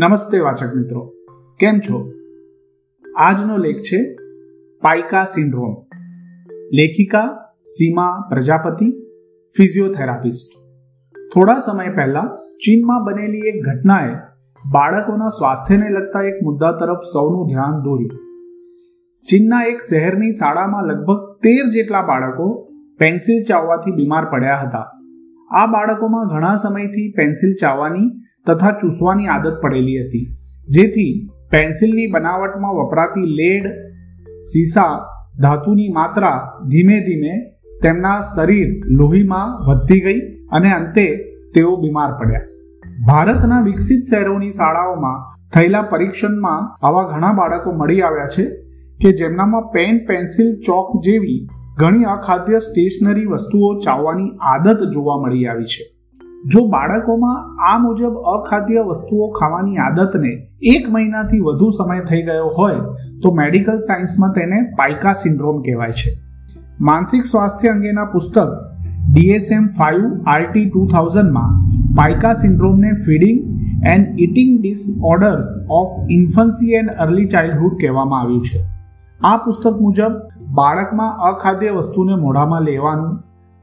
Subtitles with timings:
[0.00, 1.12] નમસ્તે વાચક મિત્રો.
[1.60, 2.12] કેમ છો?
[3.16, 4.14] આજનો લેખ છે
[4.82, 5.74] પાઇકા સિન્ડ્રોમ.
[6.72, 8.92] લેખિકા સીમા પ્રજાપતિ,
[9.56, 10.58] ફિઝિયોથેરાપિસ્ટ.
[11.34, 14.14] થોડા સમય પહેલા ચીનમાં બનેલી એક ઘટનાએ
[14.70, 18.20] બાળકોના સ્વાસ્થ્યને લગતા એક મુદ્દા તરફ સૌનું ધ્યાન દોર્યું.
[19.30, 24.86] ચીનના એક શહેરની શાળામાં લગભગ તેર જેટલા બાળકો પેન્સિલ ચાવવાથી બીમાર પડ્યા હતા.
[25.50, 30.26] આ બાળકોમાં ઘણા સમયથી પેન્સિલ ચાવવાની તથા ચૂસવાની આદત પડેલી હતી.
[30.68, 33.64] જેથી પેન્સિલની બનાવટમાં વપરાતી લેડ,
[34.40, 35.06] સીસા,
[35.40, 36.36] ધાતુની માત્રા
[36.68, 37.32] ધીમે ધીમે
[37.82, 40.20] તેમના શરીર લોહીમાં વધતી ગઈ
[40.52, 41.06] અને અંતે
[41.54, 42.40] તેઓ બીમાર પડ્યા.
[43.06, 45.20] ભારતના વિકસિત શહેરોની શાળાઓમાં
[45.54, 48.44] થયેલા પરીક્ષણમાં આવા ઘણા બાળકો મળી આવ્યા છે
[49.00, 55.64] કે જેમનામાં પેન, પેન્સિલ, ચોક જેવી ઘણી અખાદ્ય સ્ટેશનરી વસ્તુઓ ચાવવાની આદત જોવા મળી આવી
[55.64, 55.97] છે.
[56.46, 60.32] જો બાળકોમાં આ મુજબ અખાદ્ય વસ્તુઓ ખાવાની આદતને
[60.72, 62.82] એક મહિનાથી વધુ સમય થઈ ગયો હોય,
[63.22, 66.12] તો મેડિકલ સાયન્સમાં તેને પાઇકા સિન્ડ્રોમ કહેવાય છે.
[66.80, 68.38] માનસિક સ્વાસ્થ્ય અંગેના પુસ્તક
[69.12, 71.58] ડીએસએમ ફાઇવ આરટી ટુ થાઉઝન્ડમાં
[71.96, 73.38] pica સિન્ડ્રોમને feeding
[73.86, 78.62] and eating disorders of infancy and early childhood કહેવામાં આવ્યું છે.
[79.24, 80.22] આ પુસ્તક મુજબ
[80.54, 83.12] બાળકમાં અખાદ્ય વસ્તુને મોઢામાં લેવાનું,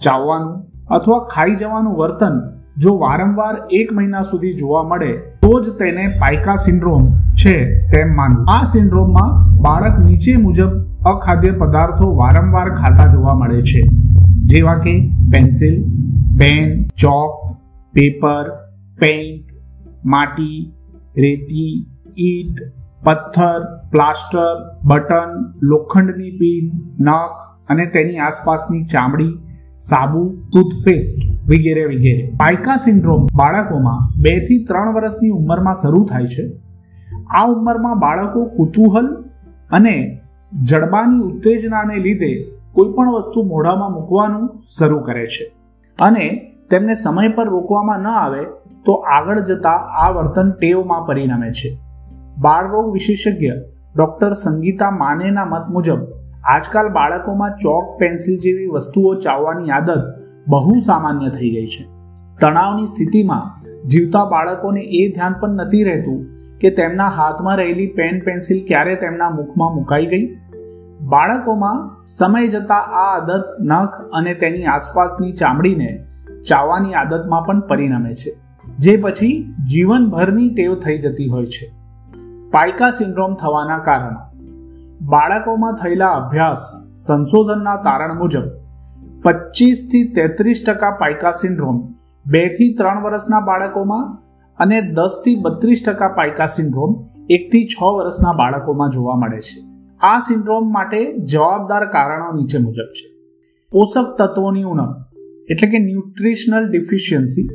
[0.00, 0.58] ચાવવાનું
[0.90, 2.42] અથવા ખાઈ જવાનું વર્તન
[2.76, 8.46] જો વારંવાર એક મહિના સુધી જોવા મળે, તો જ તેને પાયકા સિન્ડ્રોમ છે તેમ માનવું.
[8.48, 10.70] આ સિન્ડ્રોમમાં બાળક નીચે મુજબ
[11.04, 13.82] અખાદ્ય પદાર્થો વારંવાર ખાતા જોવા મળે છે.
[14.44, 15.00] જેવા કે
[15.32, 15.82] pencil,
[16.38, 17.56] pen chalk
[17.92, 18.50] paper,
[18.98, 19.44] paint,
[20.04, 20.72] માટી,
[21.16, 21.86] રેતી,
[22.18, 22.56] ઈટ,
[23.04, 26.70] પથ્થર, પ્લાસ્ટર, બટન, લોખંડની પિન,
[27.00, 29.38] નખ અને તેની આસપાસની ચામડી
[29.88, 32.32] સાબુ, ટૂથપેસ્ટ વગેરે વગેરે.
[32.36, 36.52] પાયકા સિન્ડ્રોમ બાળકોમાં બેથી ત્રણ વર્ષની ઉંમરમાં શરૂ થાય છે.
[37.30, 39.24] આ ઉંમરમાં બાળકો કુતૂહલ
[39.70, 40.18] અને
[40.62, 45.52] જડબાની ઉત્તેજનાને લીધે કોઈ પણ વસ્તુ મોઢામાં મૂકવાનું શરૂ કરે છે.
[45.98, 48.44] અને તેમને સમય પર રોકવામાં ન આવે
[48.84, 51.78] તો આગળ જતા આ વર્તન ટેવમાં પરિણમે છે.
[52.38, 53.46] બાળરોગ વિશેષજ્ઞ
[53.96, 55.98] ડોક્ટર સંગીતા માનેના મત મુજબ
[56.44, 60.02] આજકાલ બાળકોમાં ચોક પેન્સિલ જેવી વસ્તુઓ ચાવવાની આદત
[60.48, 61.84] બહુ સામાન્ય થઈ ગઈ છે.
[62.40, 66.26] તણાવની સ્થિતિમાં જીવતા બાળકોને એ ધ્યાન પણ નથી રહેતું
[66.58, 70.26] કે તેમના હાથમાં રહેલી પેન પેન્સિલ ક્યારે તેમના મુખમાં મુકાઈ ગઈ?
[71.00, 76.04] બાળકોમાં સમય જતાં આ આદત નખ અને તેની આસપાસની ચામડીને
[76.48, 78.34] ચાવવાની આદતમાં પણ પરિણમે છે,
[78.78, 81.72] જે પછી જીવનભરની ટેવ થઈ જતી હોય છે.
[82.50, 84.31] પાયકા સિન્ડ્રોમ થવાના કારણો.
[85.04, 86.58] બાળકોમાં થયેલા અભ્યાસ
[87.06, 88.44] સંશોધનના તારણ મુજબ
[89.24, 91.94] પચીસથી તેત્રીસ ટકા પાયકા સિન્ડ્રોમ
[92.26, 94.04] બેથી ત્રણ વર્ષના બાળકોમાં
[94.58, 96.94] અને દસથી બત્રીસ ટકા પાયકા સિન્ડ્રોમ
[97.30, 99.60] એકથી છ વર્ષના બાળકોમાં જોવા મળે છે.
[100.00, 103.06] આ સિન્ડ્રોમ માટે જવાબદાર કારણો નીચે મુજબ છે.
[103.72, 104.96] પોષક તત્વોની ઉણપ,
[105.50, 107.48] એટલે કે ન્યુટ્રિશનલ ડિફિશિયન્સી.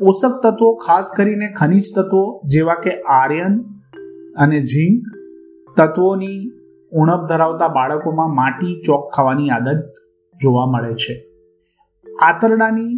[0.00, 3.60] પોષક તત્વો ખાસ કરીને ખનિજ તત્વો જેવા કે આર્યન
[4.36, 5.04] અને ઝીંક
[5.76, 6.61] તત્વોની
[6.92, 9.82] ઉણપ ધરાવતા બાળકોમાં માટી ચોક ખાવાની આદત
[10.40, 11.14] જોવા મળે છે.
[12.22, 12.92] આંતરડાની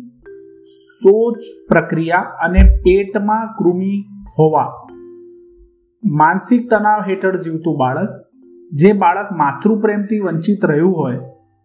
[0.65, 1.38] સોચ
[1.69, 3.93] પ્રક્રિયા અને પેટમાં કૃમિ
[4.38, 4.71] હોવા,
[6.04, 8.10] માનસિક તણાવ હેઠળ જીવતું બાળક,
[8.72, 11.19] જે બાળક માતૃપ્રેમથી વંચિત રહ્યું હોય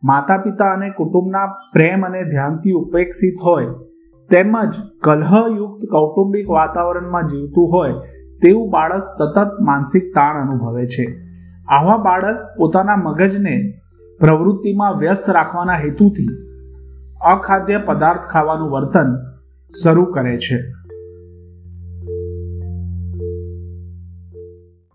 [0.03, 3.65] માતા પિતા અને કુટુંબના પ્રેમ અને ધ્યાનથી ઉપેક્ષિત હોય,
[4.29, 7.95] તેમજ કલહયુક્ત કૌટુંબિક વાતાવરણમાં જીવતું હોય,
[8.41, 11.28] તેવું બાળક સતત માનસિક તાણ અનુભવે છે.
[11.69, 13.55] આવા બાળક પોતાના મગજને
[14.19, 16.29] પ્રવૃત્તિમાં વ્યસ્ત રાખવાના હેતુથી
[17.25, 19.09] અખાદ્ય પદાર્થ ખાવાનું વર્તન
[19.83, 20.57] શરૂ કરે છે.